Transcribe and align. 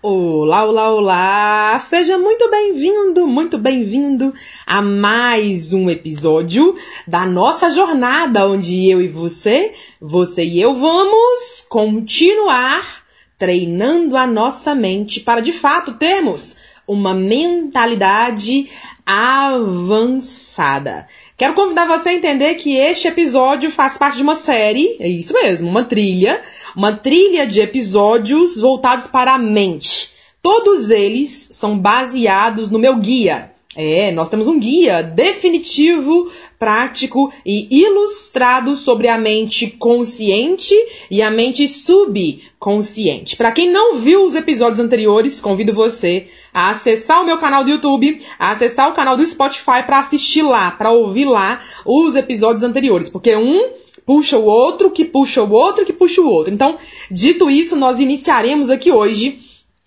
Olá, 0.00 0.64
olá, 0.64 0.92
olá! 0.92 1.78
Seja 1.80 2.16
muito 2.16 2.48
bem-vindo, 2.48 3.26
muito 3.26 3.58
bem-vindo 3.58 4.32
a 4.64 4.80
mais 4.80 5.72
um 5.72 5.90
episódio 5.90 6.76
da 7.04 7.26
nossa 7.26 7.68
jornada, 7.68 8.46
onde 8.46 8.88
eu 8.88 9.02
e 9.02 9.08
você, 9.08 9.74
você 10.00 10.44
e 10.44 10.60
eu 10.60 10.72
vamos 10.72 11.66
continuar 11.68 13.02
treinando 13.36 14.16
a 14.16 14.24
nossa 14.24 14.72
mente 14.72 15.18
para 15.18 15.40
de 15.40 15.52
fato 15.52 15.94
termos 15.94 16.56
uma 16.86 17.12
mentalidade 17.12 18.70
avançada. 19.04 21.08
Quero 21.38 21.54
convidar 21.54 21.86
você 21.86 22.08
a 22.08 22.14
entender 22.14 22.56
que 22.56 22.76
este 22.76 23.06
episódio 23.06 23.70
faz 23.70 23.96
parte 23.96 24.16
de 24.16 24.24
uma 24.24 24.34
série, 24.34 24.96
é 24.98 25.06
isso 25.06 25.32
mesmo, 25.32 25.68
uma 25.68 25.84
trilha, 25.84 26.42
uma 26.74 26.92
trilha 26.92 27.46
de 27.46 27.60
episódios 27.60 28.56
voltados 28.56 29.06
para 29.06 29.34
a 29.34 29.38
mente. 29.38 30.10
Todos 30.42 30.90
eles 30.90 31.50
são 31.52 31.78
baseados 31.78 32.70
no 32.70 32.78
meu 32.80 32.96
guia. 32.96 33.52
É, 33.80 34.10
nós 34.10 34.28
temos 34.28 34.48
um 34.48 34.58
guia 34.58 35.04
definitivo, 35.04 36.28
prático 36.58 37.32
e 37.46 37.68
ilustrado 37.84 38.74
sobre 38.74 39.06
a 39.06 39.16
mente 39.16 39.68
consciente 39.68 40.74
e 41.08 41.22
a 41.22 41.30
mente 41.30 41.68
subconsciente. 41.68 43.36
Para 43.36 43.52
quem 43.52 43.70
não 43.70 43.94
viu 43.94 44.24
os 44.24 44.34
episódios 44.34 44.80
anteriores, 44.80 45.40
convido 45.40 45.72
você 45.72 46.26
a 46.52 46.70
acessar 46.70 47.22
o 47.22 47.24
meu 47.24 47.38
canal 47.38 47.62
do 47.62 47.70
YouTube, 47.70 48.20
a 48.36 48.50
acessar 48.50 48.90
o 48.90 48.94
canal 48.94 49.16
do 49.16 49.24
Spotify 49.24 49.84
para 49.86 50.00
assistir 50.00 50.42
lá, 50.42 50.72
para 50.72 50.90
ouvir 50.90 51.26
lá 51.26 51.60
os 51.86 52.16
episódios 52.16 52.64
anteriores, 52.64 53.08
porque 53.08 53.36
um 53.36 53.64
puxa 54.04 54.36
o 54.36 54.44
outro, 54.44 54.90
que 54.90 55.04
puxa 55.04 55.44
o 55.44 55.52
outro, 55.52 55.84
que 55.84 55.92
puxa 55.92 56.20
o 56.20 56.28
outro. 56.28 56.52
Então, 56.52 56.76
dito 57.08 57.48
isso, 57.48 57.76
nós 57.76 58.00
iniciaremos 58.00 58.70
aqui 58.70 58.90
hoje 58.90 59.38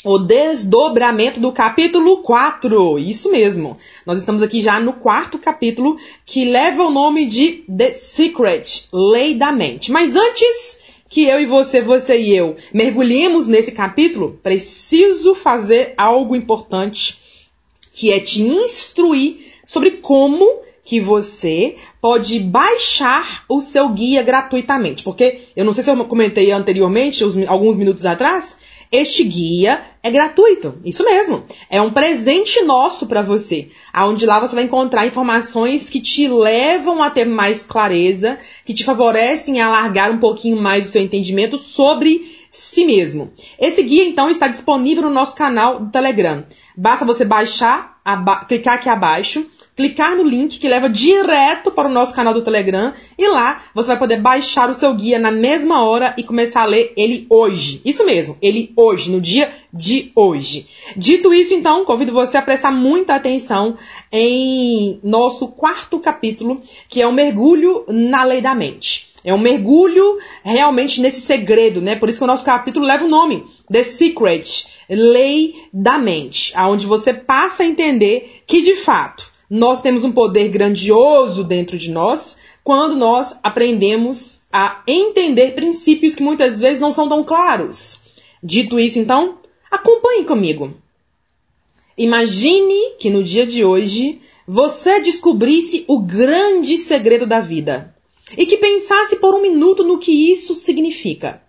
o 0.04 0.18
desdobramento 0.18 1.40
do 1.40 1.52
capítulo 1.52 2.18
4. 2.18 2.98
Isso 2.98 3.32
mesmo. 3.32 3.78
Nós 4.06 4.20
estamos 4.20 4.42
aqui 4.42 4.62
já 4.62 4.80
no 4.80 4.94
quarto 4.94 5.38
capítulo 5.38 5.96
que 6.26 6.46
leva 6.46 6.84
o 6.84 6.92
nome 6.92 7.26
de 7.26 7.64
The 7.76 7.92
Secret, 7.92 8.88
Lei 8.92 9.36
da 9.36 9.52
Mente. 9.52 9.92
Mas 9.92 10.16
antes 10.16 10.80
que 11.08 11.26
eu 11.26 11.40
e 11.40 11.46
você, 11.46 11.82
você 11.82 12.18
e 12.20 12.34
eu 12.34 12.56
mergulhemos 12.74 13.46
nesse 13.46 13.72
capítulo, 13.72 14.40
preciso 14.42 15.36
fazer 15.36 15.94
algo 15.98 16.36
importante, 16.36 17.20
que 17.92 18.12
é 18.12 18.20
te 18.20 18.42
instruir 18.42 19.38
sobre 19.66 19.92
como 19.92 20.62
que 20.84 21.00
você 21.00 21.76
pode 22.02 22.40
baixar 22.40 23.46
o 23.48 23.62
seu 23.62 23.90
guia 23.90 24.24
gratuitamente. 24.24 25.04
Porque 25.04 25.42
eu 25.56 25.64
não 25.64 25.74
sei 25.74 25.84
se 25.84 25.92
eu 25.92 26.06
comentei 26.06 26.52
anteriormente, 26.52 27.24
alguns 27.48 27.76
minutos 27.76 28.06
atrás, 28.06 28.58
este 28.92 29.24
guia 29.24 29.82
é 30.04 30.12
gratuito, 30.12 30.78
isso 30.84 31.04
mesmo. 31.06 31.46
É 31.70 31.82
um 31.82 31.92
presente 31.92 32.62
nosso 32.64 33.06
para 33.06 33.22
você, 33.22 33.70
aonde 33.94 34.26
lá 34.26 34.40
você 34.40 34.54
vai 34.54 34.66
encontrar 34.66 35.08
informações 35.08 35.90
que 35.90 36.02
te 36.02 36.28
levam 36.28 37.02
a 37.02 37.10
ter 37.10 37.26
mais 37.26 37.64
clareza, 37.64 38.38
que 38.66 38.74
te 38.74 38.84
favorecem 38.84 39.62
a 39.62 39.68
alargar 39.68 40.12
um 40.12 40.18
pouquinho 40.18 40.62
mais 40.62 40.86
o 40.86 40.90
seu 40.90 41.02
entendimento 41.02 41.58
sobre 41.58 42.22
si 42.50 42.84
mesmo. 42.84 43.32
Esse 43.58 43.82
guia 43.82 44.04
então 44.04 44.30
está 44.30 44.50
disponível 44.50 45.04
no 45.04 45.10
nosso 45.10 45.36
canal 45.36 45.80
do 45.80 45.90
Telegram. 45.90 46.44
Basta 46.76 47.06
você 47.06 47.24
baixar, 47.24 47.98
clicar 48.48 48.76
aqui 48.76 48.90
abaixo, 48.90 49.46
clicar 49.82 50.16
no 50.16 50.24
link 50.24 50.60
que 50.60 50.70
leva 50.70 50.88
direto 50.88 51.72
para 51.72 51.90
o 51.90 51.92
nosso 51.92 52.14
canal 52.14 52.36
do 52.36 52.44
Telegram 52.44 52.94
e 53.18 53.28
lá 53.28 53.64
você 53.74 53.88
vai 53.88 53.98
poder 53.98 54.22
baixar 54.22 54.70
o 54.70 54.76
seu 54.76 54.94
guia 54.94 55.18
na 55.18 55.32
mesma 55.32 55.84
hora 55.84 56.14
e 56.20 56.24
começar 56.24 56.62
a 56.62 56.66
ler 56.66 56.94
ele 56.96 57.26
hoje. 57.28 57.82
Isso 57.84 58.06
mesmo, 58.06 58.38
ele 58.40 58.72
hoje, 58.76 59.10
no 59.10 59.20
dia 59.20 59.52
de 59.74 60.12
hoje. 60.16 60.68
Dito 60.96 61.34
isso, 61.34 61.56
então, 61.56 61.84
convido 61.84 62.14
você 62.14 62.38
a 62.38 62.44
prestar 62.44 62.70
muita 62.70 63.16
atenção 63.16 63.76
em 64.12 65.00
nosso 65.04 65.48
quarto 65.48 66.00
capítulo, 66.00 66.62
que 66.88 67.02
é 67.02 67.08
o 67.08 67.12
mergulho 67.12 67.84
na 67.88 68.24
lei 68.24 68.40
da 68.40 68.54
mente. 68.54 69.10
É 69.24 69.34
um 69.34 69.40
mergulho 69.40 70.20
realmente 70.44 71.02
nesse 71.02 71.22
segredo, 71.22 71.82
né? 71.82 71.96
Por 71.96 72.08
isso 72.08 72.20
que 72.20 72.24
o 72.24 72.28
nosso 72.28 72.44
capítulo 72.44 72.86
leva 72.86 73.06
o 73.06 73.10
nome 73.10 73.44
The 73.72 73.84
Secret, 73.84 74.66
Lei 74.90 75.56
da 75.74 75.98
Mente, 75.98 76.52
aonde 76.56 76.86
você 76.86 77.14
passa 77.14 77.64
a 77.64 77.66
entender 77.66 78.42
que 78.46 78.62
de 78.62 78.76
fato 78.76 79.31
nós 79.54 79.82
temos 79.82 80.06
um 80.06 80.14
poder 80.14 80.48
grandioso 80.48 81.44
dentro 81.44 81.78
de 81.78 81.92
nós 81.92 82.38
quando 82.64 82.96
nós 82.96 83.36
aprendemos 83.44 84.44
a 84.50 84.82
entender 84.88 85.56
princípios 85.56 86.16
que 86.16 86.24
muitas 86.24 86.62
vezes 86.62 86.80
não 86.80 86.90
são 86.90 87.10
tão 87.10 87.22
claros. 87.22 88.00
Dito 88.42 88.80
isso, 88.80 88.98
então, 88.98 89.40
acompanhe 89.70 90.24
comigo. 90.24 90.74
Imagine 91.98 92.94
que 92.98 93.10
no 93.10 93.22
dia 93.22 93.46
de 93.46 93.66
hoje 93.66 94.22
você 94.48 95.02
descobrisse 95.02 95.84
o 95.86 96.00
grande 96.00 96.78
segredo 96.78 97.28
da 97.28 97.42
vida 97.42 97.94
e 98.38 98.46
que 98.46 98.56
pensasse 98.56 99.18
por 99.18 99.36
um 99.36 99.42
minuto 99.42 99.84
no 99.84 99.98
que 99.98 100.32
isso 100.32 100.56
significa. 100.56 101.44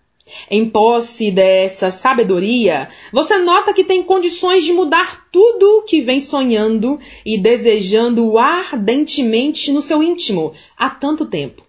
Em 0.49 0.69
posse 0.69 1.31
dessa 1.33 1.91
sabedoria, 1.91 2.89
você 3.13 3.39
nota 3.39 3.73
que 3.73 3.83
tem 3.83 4.03
condições 4.03 4.65
de 4.65 4.73
mudar 4.73 5.27
tudo 5.33 5.83
que 5.83 6.01
vem 6.01 6.21
sonhando 6.21 6.99
e 7.27 7.37
desejando 7.37 8.39
ardentemente 8.39 9.73
no 9.73 9.83
seu 9.83 10.03
íntimo 10.03 10.53
há 10.77 10.89
tanto 10.89 11.27
tempo. 11.27 11.63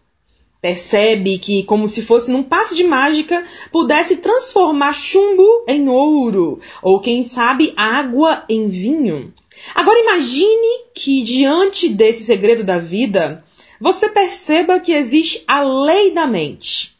Percebe 0.62 1.40
que, 1.40 1.63
como 1.63 1.88
se 1.88 2.02
fosse 2.03 2.31
num 2.31 2.44
passe 2.44 2.75
de 2.75 2.84
mágica, 2.84 3.44
pudesse 3.72 4.18
transformar 4.18 4.94
chumbo 4.94 5.66
em 5.68 5.90
ouro, 5.90 6.59
ou 6.81 7.02
quem 7.02 7.24
sabe 7.24 7.74
água 7.75 8.46
em 8.47 8.69
vinho. 8.69 9.34
Agora 9.75 10.00
imagine 10.00 10.86
que, 10.94 11.22
diante 11.24 11.90
desse 11.90 12.24
segredo 12.24 12.63
da 12.63 12.78
vida, 12.78 13.44
você 13.81 14.08
perceba 14.08 14.80
que 14.80 14.94
existe 14.94 15.44
a 15.47 15.62
lei 15.63 16.12
da 16.12 16.25
mente 16.28 16.93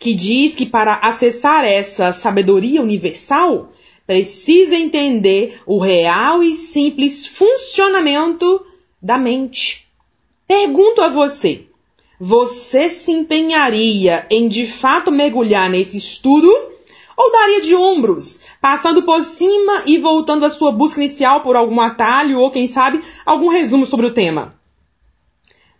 que 0.00 0.14
diz 0.14 0.54
que 0.54 0.64
para 0.64 0.94
acessar 0.94 1.62
essa 1.62 2.10
sabedoria 2.10 2.80
universal, 2.80 3.70
precisa 4.06 4.74
entender 4.74 5.60
o 5.66 5.78
real 5.78 6.42
e 6.42 6.54
simples 6.54 7.26
funcionamento 7.26 8.64
da 9.00 9.18
mente. 9.18 9.86
Pergunto 10.48 11.02
a 11.02 11.08
você: 11.08 11.66
você 12.18 12.88
se 12.88 13.12
empenharia 13.12 14.26
em 14.30 14.48
de 14.48 14.66
fato 14.66 15.12
mergulhar 15.12 15.68
nesse 15.68 15.98
estudo? 15.98 16.48
Ou 17.14 17.32
daria 17.32 17.60
de 17.60 17.74
ombros, 17.74 18.40
passando 18.62 19.02
por 19.02 19.22
cima 19.22 19.82
e 19.84 19.98
voltando 19.98 20.46
à 20.46 20.48
sua 20.48 20.72
busca 20.72 20.98
inicial 20.98 21.42
por 21.42 21.54
algum 21.54 21.78
atalho 21.78 22.40
ou, 22.40 22.50
quem 22.50 22.66
sabe, 22.66 23.02
algum 23.26 23.48
resumo 23.48 23.84
sobre 23.84 24.06
o 24.06 24.14
tema? 24.14 24.54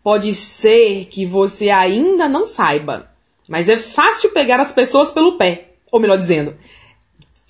Pode 0.03 0.35
ser 0.35 1.07
que 1.07 1.25
você 1.25 1.71
ainda 1.71 2.29
não 2.29 2.45
saiba, 2.45 3.10
mas 3.51 3.69
é 3.69 3.77
fácil 3.77 4.31
pegar 4.31 4.61
as 4.61 4.71
pessoas 4.71 5.11
pelo 5.11 5.33
pé. 5.33 5.73
Ou 5.91 5.99
melhor 5.99 6.17
dizendo, 6.17 6.57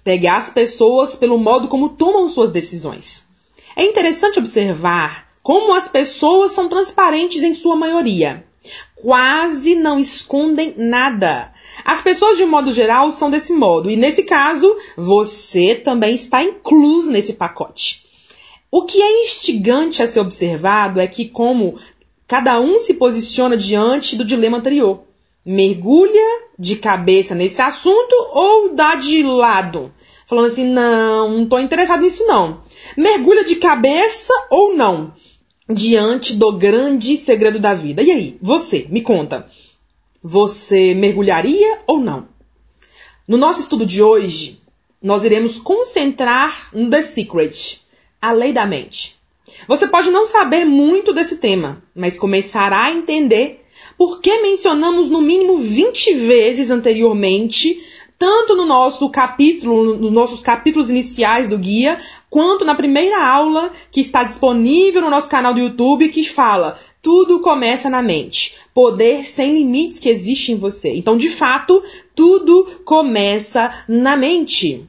pegar 0.03 0.39
as 0.39 0.49
pessoas 0.49 1.15
pelo 1.15 1.37
modo 1.37 1.69
como 1.69 1.91
tomam 1.91 2.27
suas 2.27 2.49
decisões. 2.49 3.29
É 3.77 3.85
interessante 3.85 4.39
observar 4.39 5.29
como 5.43 5.75
as 5.75 5.89
pessoas 5.89 6.53
são 6.53 6.71
transparentes 6.71 7.43
em 7.43 7.53
sua 7.53 7.77
maioria. 7.77 8.47
Quase 8.97 9.75
não 9.75 9.99
escondem 9.99 10.73
nada. 10.75 11.53
As 11.85 12.01
pessoas, 12.01 12.39
de 12.39 12.45
um 12.45 12.51
modo 12.51 12.73
geral, 12.73 13.13
são 13.13 13.31
desse 13.31 13.53
modo. 13.53 13.91
E 13.91 13.97
nesse 13.97 14.23
caso, 14.23 14.75
você 14.97 15.75
também 15.75 16.15
está 16.15 16.43
incluso 16.43 17.11
nesse 17.11 17.35
pacote. 17.35 18.07
O 18.71 18.87
que 18.87 19.03
é 19.03 19.25
instigante 19.25 20.03
a 20.03 20.07
ser 20.07 20.21
observado 20.21 20.99
é 20.99 21.07
que, 21.07 21.29
como 21.29 21.79
cada 22.27 22.59
um 22.59 22.81
se 22.81 22.95
posiciona 22.95 23.55
diante 23.55 24.17
do 24.17 24.25
dilema 24.25 24.57
anterior 24.57 25.10
mergulha 25.45 26.49
de 26.59 26.77
cabeça 26.77 27.35
nesse 27.35 27.63
assunto 27.63 28.15
ou 28.33 28.75
dá 28.75 28.95
de 28.95 29.23
lado? 29.23 29.93
Falando 30.27 30.47
assim, 30.47 30.65
não, 30.65 31.39
não 31.39 31.47
tô 31.47 31.59
interessado 31.59 32.03
nisso 32.03 32.25
não. 32.27 32.63
Mergulha 32.97 33.45
de 33.45 33.57
cabeça 33.57 34.33
ou 34.51 34.75
não? 34.75 35.13
Diante 35.69 36.35
do 36.35 36.53
grande 36.53 37.17
segredo 37.17 37.59
da 37.59 37.75
vida. 37.75 38.03
E 38.03 38.11
aí, 38.11 38.39
você, 38.41 38.87
me 38.91 39.03
conta. 39.03 39.47
Você 40.23 40.95
mergulharia 40.95 41.81
ou 41.87 41.99
não? 41.99 42.29
No 43.27 43.37
nosso 43.37 43.61
estudo 43.61 43.87
de 43.87 44.03
hoje, 44.03 44.61
nós 45.03 45.25
iremos 45.25 45.59
concentrar 45.59 46.71
no 46.75 46.91
The 46.91 47.03
Secret, 47.03 47.81
a 48.21 48.33
lei 48.33 48.53
da 48.53 48.67
mente. 48.67 49.20
Você 49.67 49.87
pode 49.87 50.11
não 50.11 50.27
saber 50.27 50.65
muito 50.65 51.13
desse 51.13 51.37
tema, 51.37 51.83
mas 51.95 52.17
começará 52.17 52.85
a 52.85 52.93
entender 52.93 53.65
porque 53.97 54.41
mencionamos 54.41 55.11
no 55.11 55.21
mínimo 55.21 55.59
20 55.59 56.15
vezes 56.15 56.71
anteriormente, 56.71 57.79
tanto 58.19 58.55
no 58.55 58.65
nosso 58.65 59.09
capítulo, 59.11 59.97
nos 59.97 60.11
nossos 60.11 60.43
capítulos 60.43 60.89
iniciais 60.89 61.49
do 61.49 61.59
guia, 61.59 61.99
quanto 62.29 62.65
na 62.65 62.75
primeira 62.75 63.23
aula 63.23 63.71
que 63.91 64.01
está 64.01 64.25
disponível 64.25 65.03
no 65.03 65.11
nosso 65.11 65.29
canal 65.29 65.53
do 65.53 65.61
YouTube 65.61 66.09
que 66.09 66.25
fala 66.25 66.79
tudo 67.03 67.41
começa 67.41 67.89
na 67.89 68.03
mente. 68.03 68.57
Poder 68.75 69.25
sem 69.25 69.55
limites 69.55 69.99
que 69.99 70.09
existe 70.09 70.53
em 70.53 70.57
você. 70.57 70.95
Então, 70.95 71.17
de 71.17 71.31
fato, 71.31 71.83
tudo 72.15 72.81
começa 72.85 73.85
na 73.89 74.17
mente. 74.17 74.87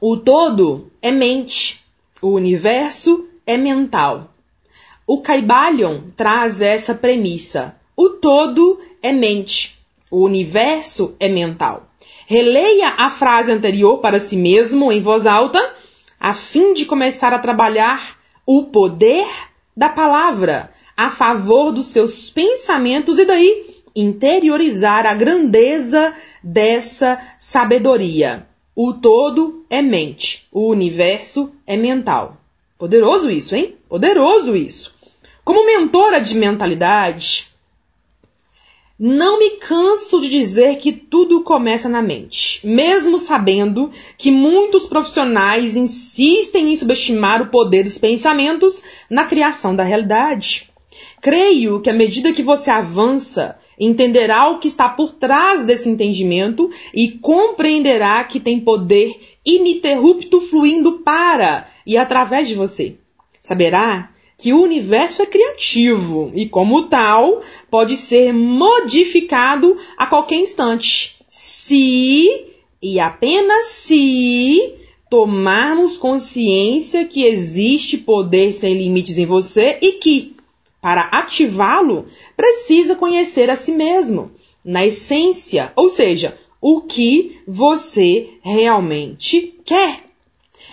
O 0.00 0.16
todo 0.16 0.90
é 1.02 1.10
mente, 1.10 1.80
o 2.20 2.30
universo 2.30 3.27
é 3.48 3.56
mental. 3.56 4.30
O 5.04 5.20
Caibalion 5.20 6.02
traz 6.16 6.60
essa 6.60 6.94
premissa. 6.94 7.74
O 7.96 8.10
todo 8.10 8.78
é 9.02 9.10
mente, 9.10 9.76
o 10.10 10.24
universo 10.24 11.16
é 11.18 11.28
mental. 11.28 11.88
Releia 12.26 12.90
a 12.98 13.10
frase 13.10 13.50
anterior 13.50 13.98
para 13.98 14.20
si 14.20 14.36
mesmo 14.36 14.92
em 14.92 15.00
voz 15.00 15.26
alta, 15.26 15.74
a 16.20 16.32
fim 16.32 16.74
de 16.74 16.84
começar 16.84 17.32
a 17.32 17.38
trabalhar 17.38 18.18
o 18.46 18.64
poder 18.64 19.26
da 19.76 19.88
palavra 19.88 20.70
a 20.96 21.08
favor 21.08 21.70
dos 21.70 21.86
seus 21.86 22.28
pensamentos 22.28 23.20
e 23.20 23.24
daí 23.24 23.66
interiorizar 23.94 25.06
a 25.06 25.14
grandeza 25.14 26.12
dessa 26.42 27.20
sabedoria. 27.38 28.46
O 28.74 28.92
todo 28.92 29.64
é 29.70 29.80
mente, 29.80 30.46
o 30.52 30.68
universo 30.68 31.52
é 31.66 31.76
mental. 31.76 32.37
Poderoso 32.78 33.28
isso, 33.28 33.56
hein? 33.56 33.76
Poderoso 33.88 34.54
isso. 34.54 34.94
Como 35.44 35.66
mentora 35.66 36.20
de 36.20 36.36
mentalidade, 36.36 37.48
não 38.96 39.38
me 39.38 39.50
canso 39.56 40.20
de 40.20 40.28
dizer 40.28 40.76
que 40.76 40.92
tudo 40.92 41.42
começa 41.42 41.88
na 41.88 42.00
mente, 42.02 42.60
mesmo 42.64 43.18
sabendo 43.18 43.90
que 44.16 44.30
muitos 44.30 44.86
profissionais 44.86 45.74
insistem 45.74 46.72
em 46.72 46.76
subestimar 46.76 47.42
o 47.42 47.48
poder 47.48 47.82
dos 47.82 47.98
pensamentos 47.98 48.80
na 49.10 49.24
criação 49.24 49.74
da 49.74 49.82
realidade. 49.82 50.70
Creio 51.20 51.80
que 51.80 51.90
à 51.90 51.92
medida 51.92 52.32
que 52.32 52.42
você 52.42 52.70
avança, 52.70 53.58
entenderá 53.78 54.48
o 54.50 54.58
que 54.58 54.68
está 54.68 54.88
por 54.88 55.10
trás 55.10 55.64
desse 55.64 55.88
entendimento 55.88 56.70
e 56.94 57.08
compreenderá 57.10 58.22
que 58.24 58.40
tem 58.40 58.60
poder 58.60 59.18
ininterrupto 59.44 60.40
fluindo 60.40 61.00
para 61.00 61.66
e 61.86 61.96
através 61.96 62.48
de 62.48 62.54
você. 62.54 62.96
Saberá 63.40 64.10
que 64.36 64.52
o 64.52 64.62
universo 64.62 65.20
é 65.20 65.26
criativo 65.26 66.30
e, 66.34 66.46
como 66.46 66.84
tal, 66.84 67.42
pode 67.68 67.96
ser 67.96 68.32
modificado 68.32 69.76
a 69.96 70.06
qualquer 70.06 70.36
instante, 70.36 71.16
se 71.28 72.46
e 72.80 73.00
apenas 73.00 73.64
se 73.66 74.74
tomarmos 75.10 75.98
consciência 75.98 77.04
que 77.04 77.24
existe 77.24 77.96
poder 77.96 78.52
sem 78.52 78.74
limites 78.74 79.18
em 79.18 79.26
você 79.26 79.78
e 79.82 79.92
que, 79.92 80.36
para 80.80 81.02
ativá-lo, 81.02 82.06
precisa 82.36 82.94
conhecer 82.94 83.50
a 83.50 83.56
si 83.56 83.72
mesmo, 83.72 84.30
na 84.64 84.86
essência, 84.86 85.72
ou 85.74 85.88
seja, 85.88 86.36
o 86.60 86.82
que 86.82 87.40
você 87.46 88.28
realmente 88.42 89.54
quer. 89.64 90.04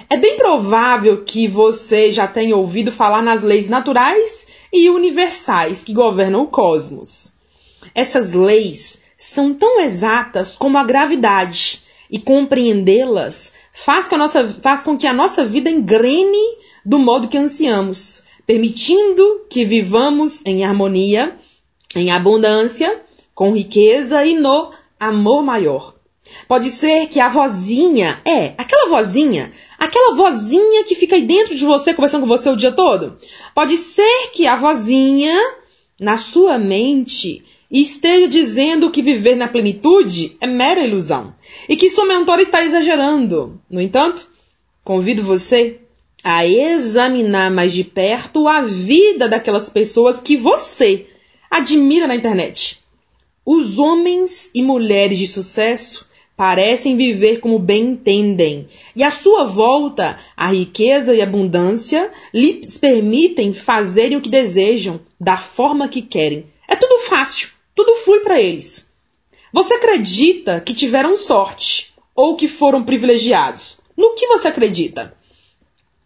É 0.10 0.18
bem 0.18 0.38
provável 0.38 1.24
que 1.24 1.48
você 1.48 2.12
já 2.12 2.28
tenha 2.28 2.56
ouvido 2.56 2.92
falar 2.92 3.22
nas 3.22 3.44
leis 3.44 3.68
naturais 3.68 4.48
e 4.72 4.90
universais 4.90 5.84
que 5.84 5.94
governam 5.94 6.44
o 6.44 6.48
cosmos. 6.48 7.34
Essas 7.94 8.34
leis 8.34 9.02
são 9.18 9.54
tão 9.54 9.80
exatas 9.80 10.56
como 10.56 10.78
a 10.78 10.84
gravidade 10.84 11.82
e 12.10 12.20
compreendê-las 12.20 13.54
faz, 13.72 14.08
faz 14.62 14.84
com 14.84 14.98
que 14.98 15.08
a 15.08 15.14
nossa 15.14 15.46
vida 15.46 15.70
engrene 15.70 16.58
do 16.86 17.00
modo 17.00 17.28
que 17.28 17.38
ansiamos, 17.38 18.24
permitindo 18.46 19.46
que 19.50 19.66
vivamos 19.66 20.42
em 20.46 20.64
harmonia, 20.64 21.38
em 21.96 22.12
abundância, 22.12 23.02
com 23.34 23.54
riqueza 23.54 24.26
e 24.26 24.36
no 24.36 24.72
amor 25.00 25.44
maior. 25.44 25.96
Pode 26.48 26.70
ser 26.70 27.08
que 27.08 27.20
a 27.20 27.30
vozinha, 27.30 28.20
é, 28.26 28.54
aquela 28.58 28.90
vozinha, 28.90 29.52
aquela 29.78 30.16
vozinha 30.16 30.84
que 30.84 30.96
fica 30.96 31.16
aí 31.16 31.22
dentro 31.24 31.56
de 31.56 31.66
você 31.66 31.94
conversando 31.94 32.22
com 32.22 32.28
você 32.28 32.50
o 32.50 32.56
dia 32.56 32.72
todo. 32.72 33.18
Pode 33.54 33.78
ser 33.78 34.32
que 34.32 34.48
a 34.48 34.56
vozinha, 34.56 35.38
na 36.00 36.18
sua 36.18 36.58
mente, 36.58 37.44
esteja 37.72 38.28
dizendo 38.28 38.92
que 38.92 39.02
viver 39.02 39.36
na 39.36 39.48
plenitude 39.48 40.36
é 40.42 40.48
mera 40.48 40.82
ilusão 40.82 41.34
e 41.70 41.76
que 41.76 41.90
sua 41.90 42.06
mentora 42.06 42.42
está 42.42 42.64
exagerando. 42.64 43.60
No 43.70 43.82
entanto, 43.82 44.30
convido 44.84 45.24
você 45.24 45.80
a 46.24 46.46
examinar 46.46 47.52
mais 47.52 47.74
de 47.74 47.84
perto 47.84 48.48
a 48.48 48.62
vida 48.62 49.30
daquelas 49.30 49.70
pessoas 49.70 50.20
que 50.20 50.36
você 50.36 51.08
admira 51.50 52.08
na 52.08 52.16
internet. 52.16 52.84
Os 53.46 53.78
homens 53.78 54.50
e 54.56 54.64
mulheres 54.64 55.20
de 55.20 55.28
sucesso 55.28 56.08
parecem 56.36 56.98
viver 56.98 57.40
como 57.40 57.58
bem 57.58 57.92
entendem, 57.92 58.68
e 58.96 59.04
à 59.04 59.12
sua 59.12 59.46
volta 59.46 60.18
a 60.36 60.48
riqueza 60.48 61.16
e 61.16 61.22
abundância 61.22 62.12
lhes 62.34 62.78
permitem 62.78 63.54
fazerem 63.54 64.18
o 64.18 64.22
que 64.22 64.30
desejam, 64.30 65.00
da 65.20 65.38
forma 65.38 65.88
que 65.88 66.02
querem. 66.02 66.46
É 66.68 66.76
tudo 66.76 67.00
fácil, 67.02 67.50
tudo 67.74 67.96
flui 67.98 68.20
para 68.20 68.42
eles. 68.42 68.88
Você 69.54 69.76
acredita 69.76 70.60
que 70.60 70.74
tiveram 70.74 71.16
sorte 71.16 71.94
ou 72.14 72.36
que 72.36 72.48
foram 72.48 72.84
privilegiados? 72.84 73.78
No 73.96 74.14
que 74.14 74.28
você 74.28 74.50
acredita? 74.50 75.16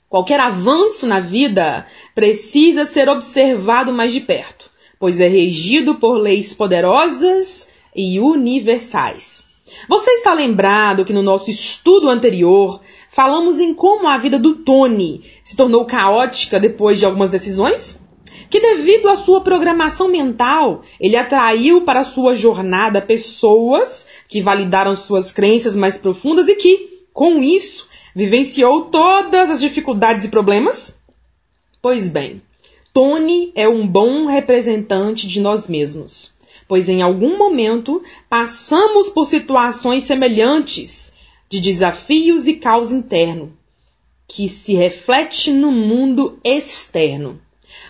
Qualquer 0.07 0.39
avanço 0.39 1.07
na 1.07 1.19
vida 1.19 1.85
precisa 2.13 2.85
ser 2.85 3.09
observado 3.09 3.91
mais 3.91 4.13
de 4.13 4.21
perto, 4.21 4.69
pois 4.99 5.19
é 5.19 5.27
regido 5.27 5.95
por 5.95 6.17
leis 6.17 6.53
poderosas 6.53 7.67
e 7.95 8.19
universais. 8.19 9.48
Você 9.87 10.11
está 10.11 10.33
lembrado 10.33 11.05
que 11.05 11.13
no 11.13 11.21
nosso 11.21 11.49
estudo 11.49 12.09
anterior 12.09 12.79
falamos 13.09 13.59
em 13.59 13.73
como 13.73 14.07
a 14.07 14.17
vida 14.17 14.37
do 14.37 14.55
Tony 14.55 15.23
se 15.43 15.55
tornou 15.55 15.85
caótica 15.85 16.59
depois 16.59 16.99
de 16.99 17.05
algumas 17.05 17.29
decisões? 17.29 17.99
Que 18.49 18.59
devido 18.59 19.07
à 19.09 19.15
sua 19.15 19.41
programação 19.41 20.07
mental, 20.07 20.81
ele 20.99 21.15
atraiu 21.15 21.81
para 21.81 22.03
sua 22.03 22.35
jornada 22.35 23.01
pessoas 23.01 24.05
que 24.27 24.41
validaram 24.41 24.95
suas 24.95 25.31
crenças 25.31 25.75
mais 25.75 25.97
profundas 25.97 26.47
e 26.47 26.55
que, 26.55 27.05
com 27.13 27.41
isso, 27.43 27.87
Vivenciou 28.15 28.85
todas 28.85 29.51
as 29.51 29.61
dificuldades 29.61 30.25
e 30.25 30.29
problemas? 30.29 30.95
Pois 31.81 32.09
bem, 32.09 32.41
Tony 32.91 33.51
é 33.55 33.69
um 33.69 33.87
bom 33.87 34.25
representante 34.25 35.27
de 35.27 35.39
nós 35.39 35.67
mesmos, 35.67 36.33
pois 36.69 36.87
em 36.87 37.01
algum 37.01 37.35
momento 37.35 37.99
passamos 38.29 39.09
por 39.09 39.25
situações 39.25 40.03
semelhantes 40.03 41.13
de 41.49 41.59
desafios 41.59 42.47
e 42.47 42.53
caos 42.53 42.91
interno, 42.91 43.51
que 44.27 44.47
se 44.47 44.75
reflete 44.75 45.51
no 45.51 45.71
mundo 45.71 46.39
externo. 46.43 47.41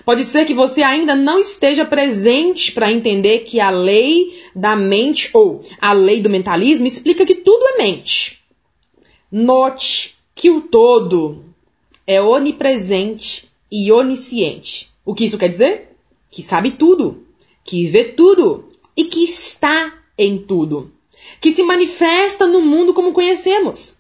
Pode 0.06 0.24
ser 0.24 0.46
que 0.46 0.53
você 0.53 0.82
ainda 0.82 1.13
não 1.13 1.39
esteja 1.39 1.84
presente 1.84 2.72
para 2.72 2.89
entender 2.89 3.39
que 3.39 3.60
a 3.60 3.70
lei 3.70 4.34
da 4.56 4.77
mente 4.77 5.30
ou 5.34 5.62
a 5.82 5.92
lei 5.92 6.22
do 6.22 6.30
mentalismo 6.30 6.88
explica 6.88 7.25
que 7.25 7.36
tudo 7.36 7.62
é 7.74 7.84
mente. 7.84 8.39
Note 9.30 10.15
que 10.34 10.50
o 10.50 10.62
todo 10.62 11.44
é 12.08 12.22
onipresente 12.22 13.50
e 13.70 13.92
onisciente. 13.92 14.89
O 15.03 15.13
que 15.13 15.25
isso 15.25 15.38
quer 15.38 15.50
dizer? 15.50 15.98
Que 16.32 16.42
sabe 16.42 16.72
tudo, 16.72 17.25
que 17.65 17.86
vê 17.88 18.06
tudo 18.06 18.69
e 18.96 19.05
que 19.05 19.24
está 19.24 19.93
em 20.17 20.38
tudo, 20.38 20.91
que 21.39 21.51
se 21.51 21.63
manifesta 21.63 22.46
no 22.46 22.62
mundo 22.62 22.93
como 22.93 23.13
conhecemos. 23.13 23.96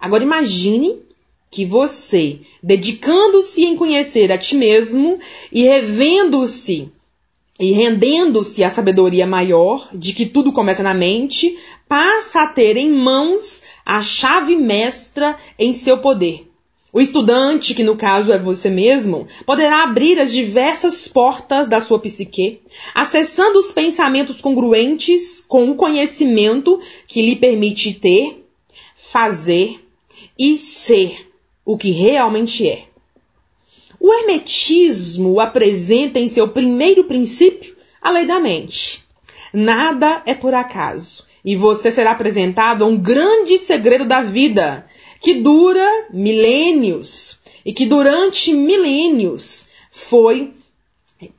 Agora 0.00 0.22
imagine 0.22 1.00
que 1.50 1.64
você, 1.64 2.40
dedicando-se 2.62 3.64
em 3.64 3.76
conhecer 3.76 4.30
a 4.30 4.38
ti 4.38 4.54
mesmo 4.54 5.18
e 5.50 5.64
revendo-se 5.64 6.90
e 7.58 7.72
rendendo-se 7.72 8.62
à 8.62 8.70
sabedoria 8.70 9.26
maior 9.26 9.88
de 9.92 10.12
que 10.12 10.26
tudo 10.26 10.52
começa 10.52 10.82
na 10.82 10.94
mente, 10.94 11.58
passa 11.88 12.42
a 12.42 12.46
ter 12.46 12.76
em 12.76 12.88
mãos 12.88 13.62
a 13.84 14.00
chave 14.00 14.54
mestra 14.54 15.36
em 15.58 15.74
seu 15.74 15.98
poder. 15.98 16.47
O 16.92 17.00
estudante, 17.00 17.74
que 17.74 17.84
no 17.84 17.96
caso 17.96 18.32
é 18.32 18.38
você 18.38 18.70
mesmo, 18.70 19.26
poderá 19.44 19.82
abrir 19.82 20.18
as 20.18 20.32
diversas 20.32 21.06
portas 21.06 21.68
da 21.68 21.80
sua 21.80 21.98
psique, 21.98 22.62
acessando 22.94 23.58
os 23.58 23.70
pensamentos 23.70 24.40
congruentes 24.40 25.44
com 25.46 25.70
o 25.70 25.74
conhecimento 25.74 26.80
que 27.06 27.20
lhe 27.20 27.36
permite 27.36 27.92
ter, 27.92 28.42
fazer 28.96 29.84
e 30.38 30.56
ser 30.56 31.30
o 31.64 31.76
que 31.76 31.90
realmente 31.90 32.66
é. 32.66 32.84
O 34.00 34.12
hermetismo 34.12 35.40
apresenta 35.40 36.18
em 36.18 36.28
seu 36.28 36.48
primeiro 36.48 37.04
princípio 37.04 37.76
a 38.00 38.10
lei 38.10 38.24
da 38.24 38.40
mente. 38.40 39.04
Nada 39.52 40.22
é 40.24 40.34
por 40.34 40.54
acaso, 40.54 41.26
e 41.44 41.56
você 41.56 41.90
será 41.90 42.12
apresentado 42.12 42.84
a 42.84 42.86
um 42.86 42.96
grande 42.96 43.58
segredo 43.58 44.04
da 44.04 44.22
vida, 44.22 44.86
que 45.20 45.34
dura 45.34 46.06
milênios 46.10 47.38
e 47.64 47.72
que 47.72 47.86
durante 47.86 48.52
milênios 48.52 49.68
foi 49.90 50.52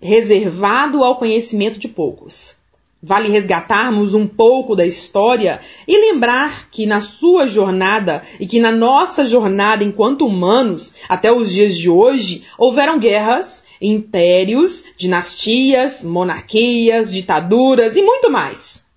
reservado 0.01 1.03
ao 1.03 1.15
conhecimento 1.15 1.79
de 1.79 1.87
poucos. 1.87 2.55
Vale 3.01 3.29
resgatarmos 3.29 4.13
um 4.13 4.27
pouco 4.27 4.75
da 4.75 4.85
história 4.85 5.61
e 5.87 5.97
lembrar 6.11 6.69
que 6.69 6.85
na 6.85 6.99
sua 6.99 7.47
jornada 7.47 8.21
e 8.41 8.45
que 8.45 8.59
na 8.59 8.73
nossa 8.73 9.23
jornada 9.23 9.85
enquanto 9.85 10.25
humanos, 10.25 10.95
até 11.07 11.31
os 11.31 11.49
dias 11.49 11.77
de 11.77 11.89
hoje, 11.89 12.43
houveram 12.57 12.99
guerras, 12.99 13.63
impérios, 13.81 14.83
dinastias, 14.97 16.03
monarquias, 16.03 17.13
ditaduras 17.13 17.95
e 17.95 18.01
muito 18.01 18.29
mais. 18.29 18.88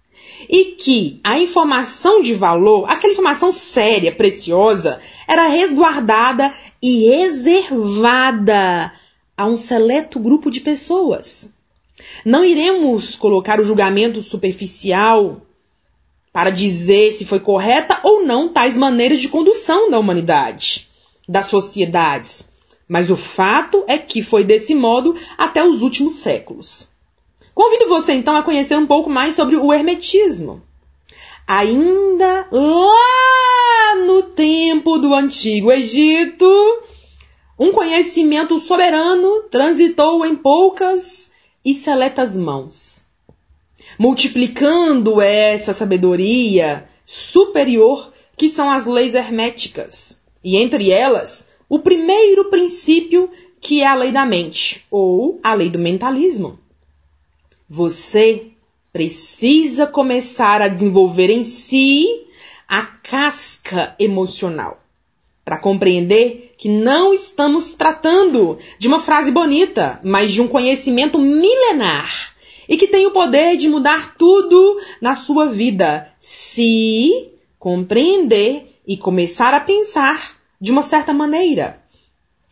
E 0.49 0.76
que 0.76 1.20
a 1.22 1.38
informação 1.38 2.20
de 2.20 2.34
valor, 2.34 2.88
aquela 2.88 3.12
informação 3.12 3.52
séria, 3.52 4.12
preciosa, 4.12 5.00
era 5.26 5.46
resguardada 5.46 6.52
e 6.82 7.08
reservada 7.08 8.92
a 9.37 9.46
um 9.46 9.56
seleto 9.56 10.18
grupo 10.18 10.50
de 10.50 10.61
pessoas. 10.61 11.50
Não 12.25 12.44
iremos 12.44 13.14
colocar 13.14 13.61
o 13.61 13.64
julgamento 13.64 14.22
superficial 14.22 15.42
para 16.32 16.50
dizer 16.50 17.12
se 17.12 17.25
foi 17.25 17.40
correta 17.40 18.00
ou 18.02 18.25
não 18.25 18.49
tais 18.49 18.76
maneiras 18.76 19.20
de 19.20 19.28
condução 19.28 19.90
da 19.90 19.99
humanidade, 19.99 20.88
das 21.28 21.46
sociedades. 21.46 22.49
Mas 22.88 23.11
o 23.11 23.16
fato 23.16 23.84
é 23.87 23.99
que 23.99 24.22
foi 24.22 24.44
desse 24.44 24.75
modo 24.75 25.14
até 25.37 25.62
os 25.64 25.82
últimos 25.82 26.14
séculos. 26.14 26.91
Convido 27.54 27.88
você 27.88 28.12
então 28.12 28.35
a 28.35 28.42
conhecer 28.42 28.76
um 28.76 28.87
pouco 28.87 29.11
mais 29.11 29.35
sobre 29.35 29.56
o 29.56 29.73
hermetismo. 29.73 30.62
Ainda 31.47 32.47
lá 32.50 33.97
no 34.06 34.23
tempo 34.23 34.99
do 34.99 35.14
antigo 35.14 35.71
Egito, 35.71 36.47
um 37.59 37.73
conhecimento 37.73 38.59
soberano 38.59 39.42
transitou 39.50 40.25
em 40.25 40.35
poucas 40.35 41.30
e 41.64 41.75
seletas 41.75 42.37
mãos, 42.37 43.04
multiplicando 43.99 45.21
essa 45.21 45.73
sabedoria 45.73 46.88
superior 47.04 48.12
que 48.37 48.49
são 48.49 48.71
as 48.71 48.87
leis 48.87 49.14
herméticas, 49.14 50.21
e 50.42 50.56
entre 50.56 50.90
elas, 50.90 51.49
o 51.68 51.78
primeiro 51.78 52.50
princípio 52.50 53.30
que 53.61 53.82
é 53.82 53.87
a 53.87 53.94
lei 53.94 54.11
da 54.11 54.26
mente, 54.26 54.85
ou 54.90 55.38
a 55.42 55.54
lei 55.54 55.71
do 55.71 55.78
mentalismo. 55.78 56.59
Você 57.75 58.49
precisa 58.93 59.87
começar 59.87 60.61
a 60.61 60.69
desenvolver 60.69 61.31
em 61.31 61.43
si 61.43 62.07
a 62.69 62.83
casca 62.83 63.97
emocional 63.99 64.79
para 65.43 65.57
compreender 65.57 66.52
que 66.59 66.69
não 66.69 67.14
estamos 67.14 67.73
tratando 67.73 68.59
de 68.79 68.87
uma 68.87 69.00
frase 69.00 69.33
bonita, 69.33 69.99
mas 70.05 70.33
de 70.33 70.43
um 70.43 70.49
conhecimento 70.49 71.19
milenar 71.19 72.37
e 72.69 72.76
que 72.76 72.87
tem 72.87 73.07
o 73.07 73.11
poder 73.11 73.57
de 73.57 73.71
mudar 73.71 74.17
tudo 74.19 74.79
na 75.00 75.14
sua 75.14 75.47
vida, 75.47 76.12
se 76.21 77.31
compreender 77.59 78.67
e 78.87 78.99
começar 78.99 79.55
a 79.55 79.61
pensar 79.61 80.37
de 80.61 80.71
uma 80.71 80.83
certa 80.83 81.14
maneira. 81.14 81.83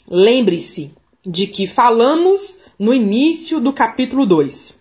Lembre-se 0.09 0.91
de 1.23 1.47
que 1.47 1.67
falamos 1.67 2.61
no 2.79 2.95
início 2.95 3.61
do 3.61 3.71
capítulo 3.71 4.25
2. 4.25 4.80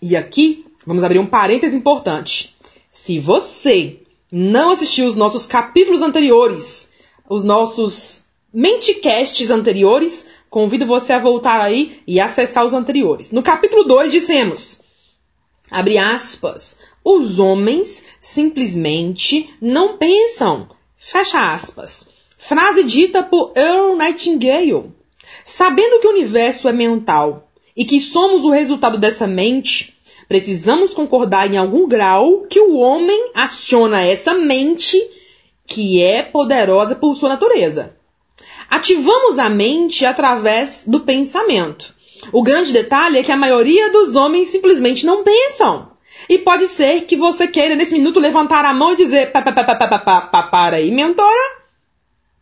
E 0.00 0.16
aqui 0.16 0.64
vamos 0.86 1.04
abrir 1.04 1.18
um 1.18 1.26
parêntese 1.26 1.76
importante. 1.76 2.56
Se 2.90 3.18
você 3.18 4.00
não 4.30 4.70
assistiu 4.70 5.06
os 5.06 5.14
nossos 5.14 5.46
capítulos 5.46 6.02
anteriores, 6.02 6.88
os 7.28 7.44
nossos 7.44 8.26
Mentecasts 8.52 9.50
anteriores, 9.50 10.24
convido 10.48 10.86
você 10.86 11.12
a 11.12 11.18
voltar 11.18 11.60
aí 11.60 12.00
e 12.06 12.18
acessar 12.18 12.64
os 12.64 12.72
anteriores. 12.72 13.30
No 13.30 13.42
capítulo 13.42 13.84
2 13.84 14.10
dissemos, 14.10 14.80
abre 15.70 15.98
aspas, 15.98 16.78
os 17.04 17.38
homens 17.38 18.02
simplesmente 18.18 19.54
não 19.60 19.98
pensam, 19.98 20.68
fecha 20.96 21.52
aspas. 21.52 22.08
Frase 22.38 22.84
dita 22.84 23.22
por 23.22 23.52
Earl 23.54 23.94
Nightingale. 23.96 24.90
Sabendo 25.44 26.00
que 26.00 26.06
o 26.06 26.12
universo 26.12 26.66
é 26.66 26.72
mental 26.72 27.45
e 27.76 27.84
que 27.84 28.00
somos 28.00 28.44
o 28.44 28.50
resultado 28.50 28.96
dessa 28.96 29.26
mente, 29.26 29.96
precisamos 30.28 30.94
concordar 30.94 31.52
em 31.52 31.56
algum 31.56 31.86
grau 31.86 32.42
que 32.48 32.60
o 32.60 32.76
homem 32.76 33.30
aciona 33.34 34.02
essa 34.02 34.34
mente 34.34 34.98
que 35.66 36.02
é 36.02 36.22
poderosa 36.22 36.94
por 36.94 37.14
sua 37.14 37.30
natureza. 37.30 37.96
Ativamos 38.70 39.38
a 39.38 39.48
mente 39.48 40.04
através 40.04 40.84
do 40.86 41.00
pensamento. 41.00 41.94
O 42.32 42.42
grande 42.42 42.72
detalhe 42.72 43.18
é 43.18 43.22
que 43.22 43.32
a 43.32 43.36
maioria 43.36 43.90
dos 43.90 44.16
homens 44.16 44.48
simplesmente 44.48 45.04
não 45.04 45.22
pensam. 45.22 45.90
E 46.28 46.38
pode 46.38 46.66
ser 46.66 47.02
que 47.02 47.16
você 47.16 47.46
queira 47.46 47.76
nesse 47.76 47.94
minuto 47.94 48.18
levantar 48.18 48.64
a 48.64 48.72
mão 48.72 48.92
e 48.92 48.96
dizer: 48.96 49.30
para 49.30 50.76
aí, 50.76 50.90
mentora. 50.90 51.56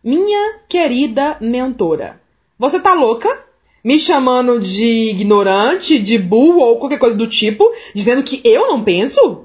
Minha 0.02 0.60
querida 0.68 1.36
mentora, 1.40 2.20
você 2.58 2.78
tá 2.78 2.92
louca? 2.92 3.46
Me 3.84 4.00
chamando 4.00 4.58
de 4.58 5.10
ignorante, 5.10 5.98
de 5.98 6.18
burro 6.18 6.60
ou 6.60 6.78
qualquer 6.78 6.98
coisa 6.98 7.14
do 7.14 7.28
tipo, 7.28 7.70
dizendo 7.94 8.22
que 8.22 8.40
eu 8.42 8.66
não 8.68 8.82
penso? 8.82 9.44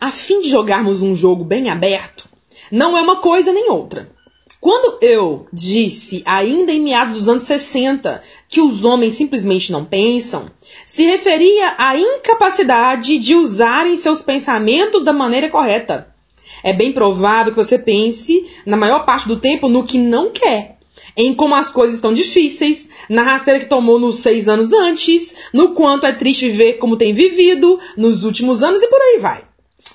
a 0.00 0.10
fim 0.10 0.40
de 0.40 0.48
jogarmos 0.48 1.02
um 1.02 1.14
jogo 1.14 1.44
bem 1.44 1.68
aberto, 1.68 2.26
não 2.72 2.96
é 2.96 3.02
uma 3.02 3.16
coisa 3.16 3.52
nem 3.52 3.70
outra. 3.70 4.10
Quando 4.58 4.98
eu 5.02 5.46
disse, 5.52 6.22
ainda 6.24 6.72
em 6.72 6.80
meados 6.80 7.14
dos 7.14 7.28
anos 7.28 7.44
60, 7.44 8.22
que 8.48 8.60
os 8.60 8.84
homens 8.84 9.14
simplesmente 9.14 9.70
não 9.72 9.84
pensam, 9.84 10.46
se 10.86 11.04
referia 11.04 11.74
à 11.78 11.96
incapacidade 11.96 13.18
de 13.18 13.34
usarem 13.34 13.96
seus 13.96 14.22
pensamentos 14.22 15.04
da 15.04 15.12
maneira 15.12 15.48
correta. 15.48 16.14
É 16.62 16.72
bem 16.72 16.92
provável 16.92 17.52
que 17.52 17.62
você 17.62 17.78
pense, 17.78 18.46
na 18.66 18.76
maior 18.76 19.06
parte 19.06 19.28
do 19.28 19.38
tempo, 19.38 19.68
no 19.68 19.84
que 19.84 19.98
não 19.98 20.30
quer, 20.30 20.78
em 21.16 21.34
como 21.34 21.54
as 21.54 21.70
coisas 21.70 21.96
estão 21.96 22.12
difíceis, 22.12 22.88
na 23.08 23.22
rasteira 23.22 23.60
que 23.60 23.66
tomou 23.66 23.98
nos 23.98 24.18
seis 24.18 24.48
anos 24.48 24.72
antes, 24.72 25.34
no 25.52 25.74
quanto 25.74 26.06
é 26.06 26.12
triste 26.12 26.48
viver 26.48 26.74
como 26.74 26.96
tem 26.96 27.12
vivido 27.12 27.78
nos 27.96 28.24
últimos 28.24 28.62
anos 28.62 28.82
e 28.82 28.88
por 28.88 29.00
aí 29.00 29.18
vai. 29.18 29.44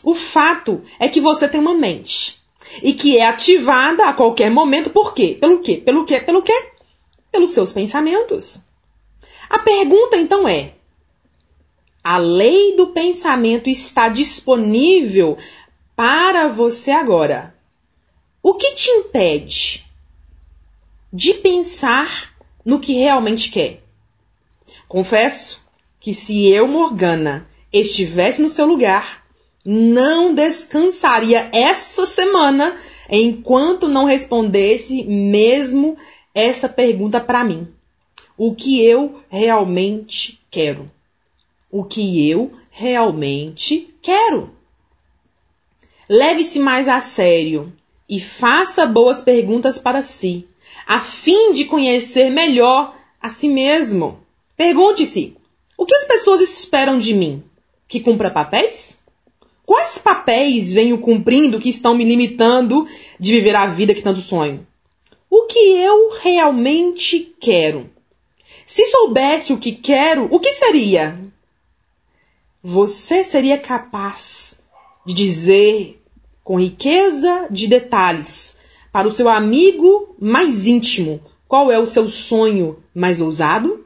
O 0.03 0.13
fato 0.13 0.81
é 0.99 1.07
que 1.07 1.21
você 1.21 1.47
tem 1.47 1.59
uma 1.59 1.73
mente 1.73 2.39
e 2.81 2.93
que 2.93 3.17
é 3.17 3.27
ativada 3.27 4.07
a 4.07 4.13
qualquer 4.13 4.49
momento. 4.49 4.89
Por 4.89 5.13
quê? 5.13 5.37
Pelo 5.39 5.59
quê? 5.59 5.77
Pelo 5.77 6.05
quê? 6.05 6.19
Pelo 6.19 6.41
quê? 6.41 6.71
Pelos 7.31 7.51
seus 7.51 7.71
pensamentos. 7.71 8.61
A 9.49 9.59
pergunta 9.59 10.17
então 10.17 10.47
é: 10.47 10.73
a 12.03 12.17
lei 12.17 12.75
do 12.75 12.87
pensamento 12.87 13.69
está 13.69 14.09
disponível 14.09 15.37
para 15.95 16.47
você 16.47 16.91
agora? 16.91 17.55
O 18.43 18.53
que 18.53 18.73
te 18.73 18.89
impede 18.91 19.85
de 21.15 21.35
pensar 21.35 22.35
no 22.65 22.77
que 22.77 22.91
realmente 22.91 23.49
quer? 23.49 23.81
Confesso 24.85 25.65
que 25.97 26.13
se 26.13 26.49
eu, 26.49 26.67
Morgana, 26.67 27.47
estivesse 27.71 28.41
no 28.41 28.49
seu 28.49 28.65
lugar, 28.65 29.25
não 29.63 30.35
descansaria 30.35 31.49
essa 31.53 32.05
semana 32.05 32.75
enquanto 33.09 33.87
não 33.87 34.03
respondesse 34.03 35.03
mesmo 35.05 35.97
essa 36.33 36.67
pergunta 36.67 37.21
para 37.21 37.45
mim. 37.45 37.65
O 38.37 38.53
que 38.53 38.83
eu 38.83 39.21
realmente 39.29 40.41
quero? 40.51 40.91
O 41.71 41.85
que 41.85 42.29
eu 42.29 42.51
realmente 42.69 43.95
quero? 44.01 44.53
Leve-se 46.09 46.59
mais 46.59 46.89
a 46.89 46.99
sério 46.99 47.71
e 48.07 48.19
faça 48.19 48.85
boas 48.85 49.21
perguntas 49.21 49.77
para 49.77 50.01
si, 50.01 50.47
a 50.87 50.99
fim 50.99 51.51
de 51.51 51.65
conhecer 51.65 52.29
melhor 52.29 52.95
a 53.21 53.29
si 53.29 53.47
mesmo. 53.47 54.19
Pergunte-se: 54.55 55.35
o 55.77 55.85
que 55.85 55.95
as 55.95 56.05
pessoas 56.05 56.41
esperam 56.41 56.99
de 56.99 57.13
mim? 57.13 57.43
Que 57.87 57.99
cumpra 57.99 58.29
papéis? 58.29 58.99
Quais 59.65 59.97
papéis 59.97 60.71
venho 60.71 60.99
cumprindo 60.99 61.59
que 61.59 61.69
estão 61.69 61.95
me 61.95 62.03
limitando 62.03 62.87
de 63.19 63.33
viver 63.33 63.55
a 63.55 63.65
vida 63.65 63.95
que 63.95 64.01
tanto 64.01 64.21
sonho? 64.21 64.65
O 65.29 65.43
que 65.47 65.59
eu 65.59 66.11
realmente 66.21 67.35
quero? 67.39 67.89
Se 68.63 68.85
soubesse 68.85 69.53
o 69.53 69.57
que 69.57 69.71
quero, 69.71 70.27
o 70.31 70.39
que 70.39 70.53
seria? 70.53 71.19
Você 72.63 73.23
seria 73.23 73.57
capaz 73.57 74.59
de 75.05 75.13
dizer 75.13 76.01
com 76.45 76.57
riqueza 76.57 77.49
de 77.51 77.67
detalhes 77.67 78.57
para 78.93 79.07
o 79.07 79.13
seu 79.13 79.27
amigo 79.27 80.15
mais 80.17 80.65
íntimo 80.65 81.19
qual 81.47 81.71
é 81.71 81.77
o 81.77 81.85
seu 81.85 82.09
sonho 82.09 82.83
mais 82.93 83.21
ousado? 83.21 83.85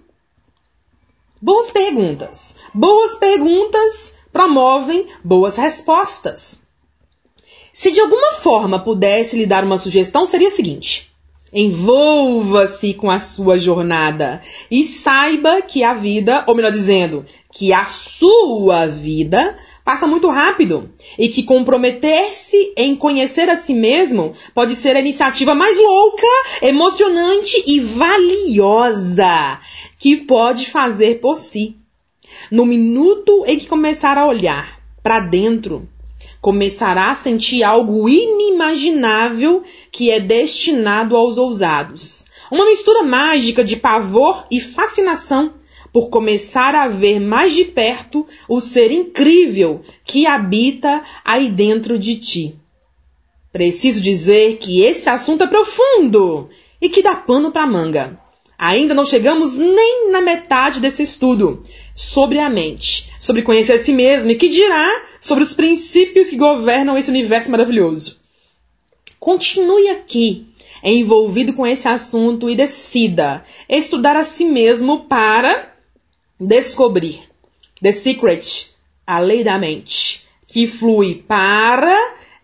Boas 1.41 1.71
perguntas. 1.71 2.55
Boas 2.73 3.15
perguntas 3.15 4.13
promovem 4.31 5.07
boas 5.23 5.57
respostas. 5.57 6.61
Se 7.71 7.91
de 7.91 8.01
alguma 8.01 8.33
forma 8.33 8.79
pudesse 8.79 9.37
lhe 9.37 9.45
dar 9.45 9.63
uma 9.63 9.77
sugestão, 9.77 10.25
seria 10.25 10.47
a 10.47 10.51
seguinte: 10.51 11.13
Envolva-se 11.51 12.93
com 12.93 13.09
a 13.09 13.17
sua 13.17 13.57
jornada 13.57 14.41
e 14.69 14.83
saiba 14.83 15.61
que 15.61 15.83
a 15.83 15.93
vida, 15.93 16.43
ou 16.47 16.55
melhor 16.55 16.71
dizendo, 16.71 17.25
que 17.51 17.73
a 17.73 17.85
sua 17.85 18.85
vida 18.85 19.57
passa 19.83 20.05
muito 20.05 20.27
rápido 20.27 20.91
e 21.17 21.27
que 21.27 21.41
comprometer-se 21.41 22.73
em 22.77 22.95
conhecer 22.95 23.49
a 23.49 23.55
si 23.55 23.73
mesmo 23.73 24.33
pode 24.53 24.75
ser 24.75 24.95
a 24.95 24.99
iniciativa 24.99 25.55
mais 25.55 25.77
louca, 25.77 26.27
emocionante 26.61 27.63
e 27.65 27.79
valiosa 27.79 29.59
que 29.97 30.17
pode 30.17 30.69
fazer 30.69 31.19
por 31.19 31.37
si. 31.37 31.75
No 32.51 32.65
minuto 32.65 33.43
em 33.47 33.57
que 33.57 33.67
começar 33.67 34.17
a 34.17 34.27
olhar 34.27 34.79
para 35.01 35.19
dentro, 35.19 35.89
começará 36.41 37.11
a 37.11 37.15
sentir 37.15 37.63
algo 37.63 38.07
inimaginável 38.07 39.63
que 39.91 40.09
é 40.09 40.19
destinado 40.19 41.15
aos 41.15 41.37
ousados. 41.37 42.25
Uma 42.51 42.65
mistura 42.65 43.03
mágica 43.03 43.63
de 43.63 43.75
pavor 43.75 44.45
e 44.49 44.59
fascinação 44.59 45.53
por 45.91 46.09
começar 46.09 46.75
a 46.75 46.87
ver 46.87 47.19
mais 47.19 47.53
de 47.53 47.65
perto 47.65 48.25
o 48.47 48.59
ser 48.59 48.91
incrível 48.91 49.81
que 50.05 50.25
habita 50.25 51.03
aí 51.23 51.49
dentro 51.49 51.97
de 51.97 52.15
ti. 52.15 52.55
Preciso 53.51 53.99
dizer 53.99 54.57
que 54.57 54.81
esse 54.81 55.09
assunto 55.09 55.43
é 55.43 55.47
profundo 55.47 56.49
e 56.79 56.87
que 56.87 57.01
dá 57.01 57.15
pano 57.15 57.51
para 57.51 57.65
manga. 57.65 58.19
Ainda 58.57 58.93
não 58.93 59.05
chegamos 59.05 59.55
nem 59.55 60.11
na 60.11 60.21
metade 60.21 60.79
desse 60.79 61.01
estudo 61.01 61.63
sobre 61.93 62.39
a 62.39 62.49
mente, 62.49 63.09
sobre 63.19 63.41
conhecer 63.41 63.73
a 63.73 63.79
si 63.79 63.91
mesmo 63.91 64.31
e 64.31 64.35
que 64.35 64.49
dirá 64.49 65.03
sobre 65.19 65.43
os 65.43 65.53
princípios 65.53 66.29
que 66.29 66.37
governam 66.37 66.97
esse 66.97 67.09
universo 67.09 67.51
maravilhoso. 67.51 68.17
Continue 69.19 69.89
aqui, 69.89 70.47
envolvido 70.83 71.53
com 71.53 71.67
esse 71.67 71.87
assunto 71.87 72.49
e 72.49 72.55
decida 72.55 73.43
estudar 73.67 74.15
a 74.15 74.23
si 74.23 74.45
mesmo 74.45 75.05
para 75.05 75.73
descobrir 76.39 77.21
The 77.81 77.91
Secret, 77.91 78.71
a 79.05 79.19
lei 79.19 79.43
da 79.43 79.57
mente, 79.57 80.25
que 80.47 80.65
flui 80.67 81.23
para 81.27 81.95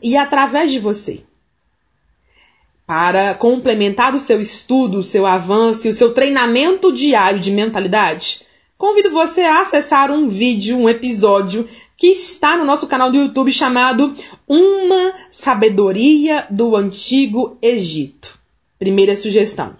e 0.02 0.18
através 0.18 0.72
de 0.72 0.80
você 0.80 1.24
para 2.86 3.34
complementar 3.34 4.14
o 4.14 4.20
seu 4.20 4.40
estudo, 4.40 5.00
o 5.00 5.04
seu 5.04 5.26
avanço 5.26 5.88
e 5.88 5.90
o 5.90 5.94
seu 5.94 6.14
treinamento 6.14 6.94
diário 6.94 7.40
de 7.40 7.52
mentalidade, 7.52 8.42
convido 8.86 9.10
você 9.10 9.42
a 9.42 9.62
acessar 9.62 10.12
um 10.12 10.30
vídeo, 10.30 10.78
um 10.78 10.88
episódio 10.88 11.68
que 11.98 12.06
está 12.06 12.56
no 12.56 12.64
nosso 12.64 12.86
canal 12.86 13.12
do 13.12 13.18
YouTube 13.18 13.52
chamado 13.52 14.14
Uma 14.48 15.12
Sabedoria 15.32 16.46
do 16.52 16.76
Antigo 16.76 17.58
Egito. 17.64 18.38
Primeira 18.78 19.16
sugestão. 19.16 19.76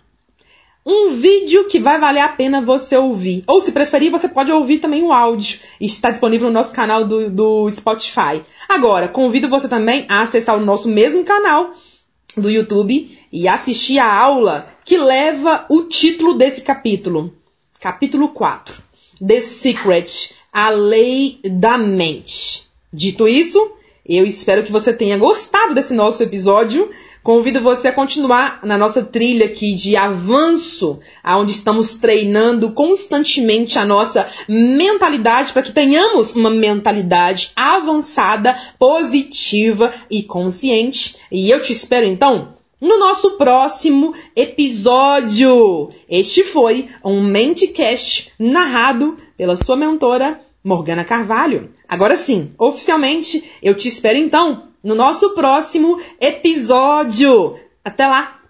Um 0.84 1.12
vídeo 1.12 1.66
que 1.66 1.80
vai 1.80 2.00
valer 2.00 2.22
a 2.22 2.30
pena 2.30 2.66
você 2.66 2.98
ouvir. 2.98 3.44
Ou, 3.46 3.62
se 3.62 3.72
preferir, 3.72 4.10
você 4.10 4.28
pode 4.28 4.52
ouvir 4.52 4.80
também 4.80 5.04
o 5.04 5.14
áudio. 5.14 5.60
Está 5.80 6.10
disponível 6.10 6.48
no 6.48 6.54
nosso 6.56 6.74
canal 6.74 7.06
do, 7.06 7.30
do 7.30 7.70
Spotify. 7.70 8.42
Agora, 8.68 9.08
convido 9.08 9.48
você 9.48 9.70
também 9.70 10.08
a 10.10 10.24
acessar 10.24 10.58
o 10.58 10.66
nosso 10.66 10.88
mesmo 10.88 11.24
canal 11.24 11.74
do 12.36 12.50
YouTube 12.50 13.16
e 13.32 13.48
assistir 13.48 14.00
a 14.00 14.12
aula 14.12 14.68
que 14.84 14.98
leva 14.98 15.64
o 15.70 15.84
título 15.84 16.34
desse 16.34 16.64
capítulo. 16.64 17.32
Capítulo 17.80 18.30
4. 18.30 18.85
The 19.24 19.40
Secret, 19.40 20.36
a 20.52 20.70
lei 20.70 21.40
da 21.44 21.78
mente. 21.78 22.64
Dito 22.92 23.28
isso, 23.28 23.72
eu 24.08 24.26
espero 24.26 24.64
que 24.64 24.72
você 24.72 24.94
tenha 24.94 25.18
gostado 25.18 25.74
desse 25.74 25.94
nosso 25.94 26.22
episódio. 26.22 26.90
Convido 27.24 27.60
você 27.60 27.88
a 27.88 27.92
continuar 27.92 28.60
na 28.64 28.78
nossa 28.78 29.04
trilha 29.04 29.48
aqui 29.48 29.74
de 29.74 29.96
avanço, 29.96 31.00
aonde 31.24 31.54
estamos 31.54 31.96
treinando 31.96 32.72
constantemente 32.72 33.80
a 33.80 33.86
nossa 33.86 34.28
mentalidade 34.48 35.52
para 35.52 35.64
que 35.64 35.72
tenhamos 35.72 36.34
uma 36.34 36.52
mentalidade 36.52 37.52
avançada, 37.56 38.56
positiva 38.78 39.92
e 40.10 40.22
consciente. 40.22 41.16
E 41.32 41.50
eu 41.50 41.62
te 41.62 41.74
espero 41.74 42.06
então 42.06 42.55
no 42.80 43.00
nosso 43.00 43.32
próximo 43.32 44.14
episódio. 44.36 45.90
Este 46.10 46.44
foi 46.44 46.90
um 47.04 47.22
Mentecast 47.22 48.32
narrado 48.38 49.16
pela 49.38 49.58
sua 49.58 49.76
mentora 49.76 50.40
Morgana 50.64 51.04
Carvalho. 51.04 51.72
Agora 51.88 52.16
sim, 52.16 52.52
oficialmente, 52.58 53.44
eu 53.62 53.76
te 53.76 53.88
espero 53.88 54.18
então 54.18 54.70
no 54.84 54.96
nosso 54.96 55.32
próximo 55.36 56.00
episódio. 56.20 57.58
Até 57.84 58.08
lá! 58.08 58.45